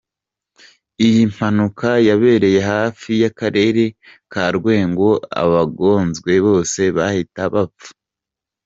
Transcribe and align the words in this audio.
Iyi 1.05 1.21
mpanuka 1.31 1.89
yabereye 2.07 2.59
hafi 2.71 3.09
y’ 3.21 3.25
akarere 3.29 3.83
ka 4.31 4.45
Lwengo 4.55 5.09
abagonzwe 5.41 6.31
bose 6.45 6.81
bahita 6.97 7.43
bapfa. 7.53 7.91